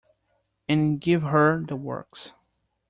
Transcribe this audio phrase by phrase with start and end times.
[0.67, 2.31] And give her the works.